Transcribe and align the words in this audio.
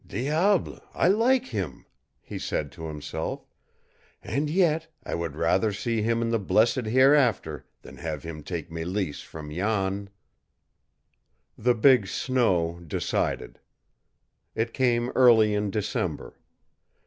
"Diable, 0.07 0.79
I 0.95 1.09
like 1.09 1.45
him," 1.45 1.85
he 2.23 2.39
said 2.39 2.71
to 2.71 2.85
himself; 2.87 3.45
"and 4.23 4.49
yet 4.49 4.87
I 5.03 5.13
would 5.13 5.35
rather 5.35 5.71
see 5.71 6.01
him 6.01 6.23
in 6.23 6.29
the 6.31 6.39
blessed 6.39 6.87
hereafter 6.87 7.67
than 7.83 7.97
have 7.97 8.23
him 8.23 8.41
take 8.41 8.71
Mélisse 8.71 9.23
from 9.23 9.53
Jan!" 9.53 10.09
The 11.55 11.75
big 11.75 12.07
snow 12.07 12.79
decided. 12.79 13.59
It 14.55 14.73
came 14.73 15.09
early 15.11 15.53
in 15.53 15.69
December. 15.69 16.35